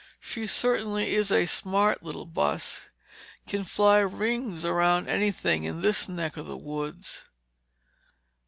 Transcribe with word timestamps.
She 0.19 0.47
certainly 0.47 1.13
is 1.13 1.31
a 1.31 1.45
smart 1.45 2.01
little 2.01 2.25
bus—can 2.25 3.65
fly 3.65 3.99
rings 3.99 4.65
around 4.65 5.07
anything 5.07 5.63
in 5.63 5.83
this 5.83 6.09
neck 6.09 6.37
of 6.37 6.47
the 6.47 6.57
woods. 6.57 7.25